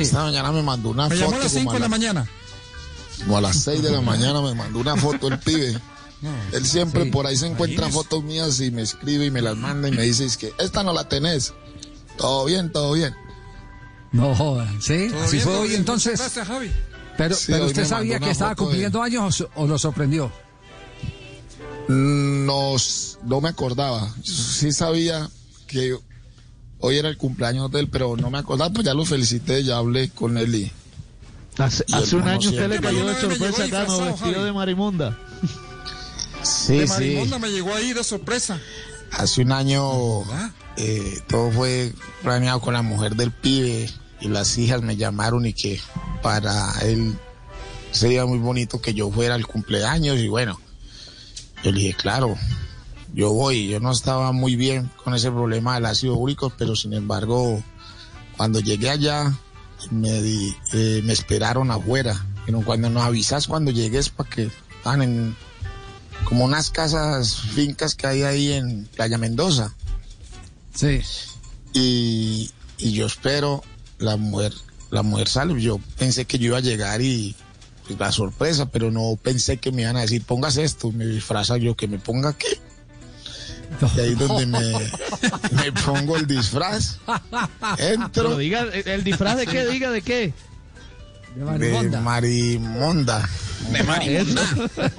Esta 0.00 0.22
mañana 0.24 0.52
me 0.52 0.62
mandó 0.62 0.90
una 0.90 1.08
Me 1.08 1.16
foto. 1.16 1.24
llamó 1.30 1.36
a 1.40 1.44
las 1.44 1.52
5 1.52 1.64
como 1.64 1.72
de 1.74 1.78
la 1.80 1.84
la- 1.84 1.88
mañana. 1.88 2.28
Como 3.18 3.36
a 3.38 3.40
las 3.40 3.56
6 3.56 3.82
de 3.82 3.90
la 3.90 4.00
mañana 4.00 4.40
me 4.40 4.54
mandó 4.54 4.78
una 4.80 4.96
foto 4.96 5.28
el 5.28 5.38
pibe. 5.38 5.78
Él 6.52 6.64
siempre 6.66 7.04
Sí, 7.04 7.10
por 7.10 7.26
ahí 7.26 7.36
se 7.36 7.46
encuentra 7.46 7.86
imagínese. 7.86 7.98
fotos 8.04 8.24
mías 8.24 8.60
y 8.60 8.70
me 8.70 8.82
escribe 8.82 9.26
y 9.26 9.30
me 9.30 9.42
las 9.42 9.56
manda 9.56 9.88
y 9.88 9.92
me 9.92 10.02
dice 10.02 10.24
es 10.24 10.36
que 10.36 10.52
esta 10.58 10.82
no 10.82 10.92
la 10.92 11.08
tenés. 11.08 11.52
Todo 12.16 12.44
bien, 12.44 12.70
todo 12.70 12.92
bien. 12.92 13.14
No 14.12 14.34
joda, 14.34 14.70
¿sí? 14.80 15.10
Así 15.22 15.36
bien, 15.36 15.44
fue 15.44 15.56
hoy 15.56 15.74
entonces. 15.74 16.18
Gracias, 16.20 16.46
Javi. 16.46 16.70
Pero, 17.16 17.34
Sí, 17.34 17.46
pero 17.52 17.66
usted 17.66 17.84
sabía 17.86 18.18
que 18.20 18.30
estaba 18.30 18.50
de- 18.50 18.56
cumpliendo 18.56 19.02
años 19.02 19.40
o, 19.40 19.50
o 19.56 19.66
lo 19.66 19.78
sorprendió. 19.78 20.30
Nos, 21.88 23.18
no 23.24 23.40
me 23.40 23.48
acordaba. 23.48 24.14
Sí 24.22 24.72
sabía 24.72 25.28
que 25.66 25.96
hoy 26.82 26.98
era 26.98 27.08
el 27.08 27.16
cumpleaños 27.16 27.70
de 27.72 27.80
él, 27.80 27.88
pero 27.88 28.16
no 28.16 28.30
me 28.30 28.38
acordaba, 28.38 28.70
pues 28.72 28.84
ya 28.84 28.92
lo 28.94 29.04
felicité, 29.04 29.64
ya 29.64 29.78
hablé 29.78 30.10
con 30.10 30.36
él 30.36 30.54
y 30.54 30.72
Hace, 31.58 31.84
Y 31.86 31.92
el 31.94 32.02
hace 32.02 32.16
un 32.16 32.28
año 32.28 32.48
usted 32.48 32.68
le 32.68 32.80
cayó 32.80 33.06
de 33.06 33.14
sorpresa 33.14 33.64
acá, 33.64 33.84
¿no? 33.86 33.98
Vestido 34.06 34.32
Javi. 34.32 34.44
de 34.44 34.52
marimonda. 34.52 35.18
Sí, 36.42 36.78
de 36.78 36.86
Marimonda 36.86 37.38
me 37.38 37.50
llegó 37.50 37.74
ahí 37.74 37.92
de 37.92 38.02
sorpresa. 38.02 38.58
Hace 39.12 39.42
un 39.42 39.52
año 39.52 40.20
¿Verdad? 40.24 40.50
eh, 40.76 41.20
todo 41.28 41.50
fue 41.52 41.92
planeado 42.22 42.60
con 42.60 42.72
la 42.74 42.82
mujer 42.82 43.14
del 43.16 43.30
pibe 43.30 43.88
y 44.20 44.28
las 44.28 44.56
hijas 44.58 44.82
me 44.82 44.96
llamaron 44.96 45.44
y 45.46 45.52
que 45.52 45.78
para 46.22 46.72
él 46.82 47.14
sería 47.90 48.24
muy 48.24 48.38
bonito 48.38 48.80
que 48.80 48.94
yo 48.94 49.10
fuera 49.10 49.34
al 49.34 49.46
cumpleaños 49.46 50.18
y 50.18 50.28
bueno, 50.28 50.58
yo 51.62 51.70
le 51.70 51.80
dije, 51.80 51.94
claro, 51.94 52.36
yo 53.14 53.32
voy, 53.32 53.68
yo 53.68 53.80
no 53.80 53.92
estaba 53.92 54.32
muy 54.32 54.56
bien 54.56 54.90
con 55.04 55.14
ese 55.14 55.30
problema 55.30 55.74
del 55.74 55.86
ácido 55.86 56.14
úrico, 56.16 56.50
pero 56.56 56.74
sin 56.76 56.92
embargo, 56.94 57.62
cuando 58.36 58.60
llegué 58.60 58.90
allá, 58.90 59.32
me, 59.90 60.22
di- 60.22 60.54
eh, 60.72 61.00
me 61.04 61.12
esperaron 61.12 61.70
afuera. 61.70 62.24
Pero 62.46 62.62
cuando 62.62 62.90
nos 62.90 63.04
avisas 63.04 63.46
cuando 63.46 63.70
llegues 63.70 64.08
para 64.08 64.28
que 64.30 64.50
estaban 64.76 65.02
en 65.02 65.36
como 66.24 66.44
unas 66.44 66.70
casas, 66.70 67.36
fincas 67.36 67.94
que 67.94 68.06
hay 68.06 68.22
ahí 68.22 68.52
en 68.52 68.86
Playa 68.86 69.18
Mendoza. 69.18 69.74
Sí. 70.74 71.00
Y, 71.74 72.50
y 72.78 72.92
yo 72.92 73.06
espero, 73.06 73.62
la 73.98 74.16
mujer, 74.16 74.52
la 74.90 75.02
mujer 75.02 75.28
sale. 75.28 75.60
Yo 75.60 75.78
pensé 75.98 76.24
que 76.24 76.38
yo 76.38 76.46
iba 76.46 76.58
a 76.58 76.62
llegar 76.62 77.00
y 77.02 77.34
pues, 77.86 77.98
la 77.98 78.10
sorpresa, 78.12 78.66
pero 78.70 78.90
no 78.90 79.18
pensé 79.22 79.58
que 79.58 79.72
me 79.72 79.82
iban 79.82 79.96
a 79.96 80.00
decir, 80.02 80.22
pongas 80.24 80.56
esto. 80.56 80.90
Me 80.92 81.06
disfraza 81.06 81.56
yo, 81.58 81.76
que 81.76 81.88
me 81.88 81.98
ponga 81.98 82.32
qué. 82.32 82.60
Y 83.96 84.00
ahí 84.00 84.12
es 84.12 84.18
donde 84.18 84.46
me, 84.46 84.60
me 85.52 85.72
pongo 85.72 86.16
el 86.16 86.26
disfraz. 86.26 86.98
Pero 87.76 87.92
Entro 88.04 88.36
diga, 88.36 88.62
¿el 88.62 89.04
disfraz 89.04 89.36
de 89.36 89.46
qué? 89.46 89.66
Diga 89.66 89.90
de 89.90 90.02
qué. 90.02 90.34
De 91.34 91.40
de 91.40 91.44
marimonda. 91.44 92.00
marimonda. 92.00 93.28
Eso. 94.02 94.40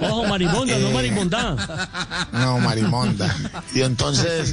Ojo, 0.00 0.24
marimonda, 0.24 0.78
no 0.78 0.88
Eh. 0.88 0.94
marimonda. 0.94 2.28
No, 2.32 2.58
marimonda. 2.58 3.36
Y 3.72 3.82
entonces, 3.82 4.52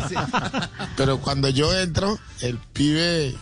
pero 0.95 1.19
cuando 1.19 1.49
yo 1.49 1.75
entro, 1.79 2.19
el 2.41 2.57
pibe 2.57 3.35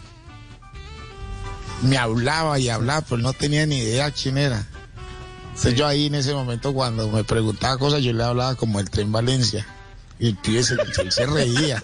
me 1.81 1.97
hablaba 1.97 2.59
y 2.59 2.69
hablaba, 2.69 3.01
pero 3.01 3.21
no 3.21 3.33
tenía 3.33 3.65
ni 3.65 3.77
idea 3.77 4.11
quién 4.11 4.37
era. 4.37 4.65
Entonces 5.49 5.75
yo 5.75 5.85
ahí 5.87 6.05
en 6.05 6.15
ese 6.15 6.33
momento 6.33 6.73
cuando 6.73 7.09
me 7.09 7.25
preguntaba 7.25 7.77
cosas, 7.77 8.01
yo 8.01 8.13
le 8.13 8.23
hablaba 8.23 8.55
como 8.55 8.79
el 8.79 8.89
tren 8.89 9.11
Valencia. 9.11 9.65
Y 10.19 10.27
el 10.29 10.35
pibe 10.37 10.63
se, 10.63 10.75
se- 10.93 11.11
se 11.11 11.25
reía. 11.25 11.81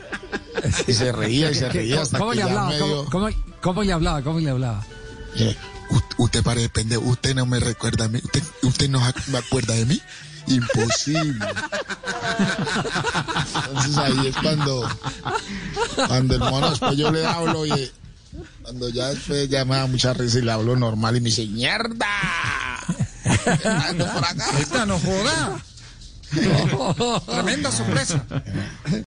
Y 0.88 0.94
se 0.94 1.12
reía 1.12 1.52
y 1.52 1.56
se 1.56 1.70
reía 1.70 2.02
hasta 2.02 2.18
¿Cómo 2.18 2.32
que 2.32 2.38
le 2.38 2.42
ya 2.44 2.48
hablaba? 2.50 2.70
me 2.70 2.80
¿Cómo, 2.80 2.94
dio- 2.94 3.06
cómo, 3.10 3.30
cómo 3.62 3.84
le 3.84 3.94
hablaba? 3.94 4.22
¿Cómo 4.22 4.40
le 4.40 4.50
hablaba? 4.50 4.86
eh, 5.38 5.56
"U- 5.90 6.24
Usted 6.24 6.44
parece 6.44 6.70
pendejo, 6.70 7.02
usted 7.04 7.36
no 7.36 7.46
me 7.46 7.60
recuerda 7.60 8.06
a 8.06 8.08
mí, 8.08 8.20
usted, 8.24 8.42
usted 8.64 8.90
no 8.90 9.02
me 9.28 9.38
acuerda 9.38 9.74
de 9.74 9.86
mí. 9.86 10.02
Imposible. 10.48 11.46
Entonces 13.70 13.98
ahí 13.98 14.28
es 14.28 14.36
cuando, 14.38 14.88
cuando 16.08 16.34
el 16.36 16.40
mono 16.40 16.70
después 16.70 16.96
yo 16.98 17.12
le 17.12 17.26
hablo 17.26 17.66
y 17.66 17.92
cuando 18.62 18.90
ya 18.90 19.08
después 19.10 19.50
ya 19.50 19.66
me 19.66 19.76
da 19.76 19.88
mucha 19.88 20.14
risa 20.14 20.40
y 20.40 20.42
le 20.44 20.52
hablo 20.52 20.76
normal 20.76 21.16
y 21.18 21.22
me 21.22 21.30
dice, 21.30 21.46
¡Mierda! 21.48 22.06
No 24.88 25.00
joda. 25.00 25.60
Tremenda 27.26 27.72
sorpresa. 27.72 28.26